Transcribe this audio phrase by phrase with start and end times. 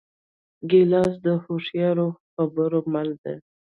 [0.69, 3.35] ګیلاس د هوښیارو خبرو مل دی.